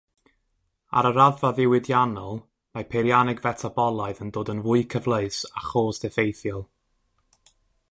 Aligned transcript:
Ar 1.01 1.07
y 1.09 1.09
raddfa 1.17 1.49
ddiwydiannol, 1.59 2.39
mae 2.77 2.87
peirianneg 2.95 3.43
fetabolaidd 3.45 4.23
yn 4.27 4.33
dod 4.39 4.51
yn 4.55 4.63
fwy 4.69 4.83
cyfleus 4.95 5.45
a 5.61 5.65
chost-effeithiol. 5.69 6.67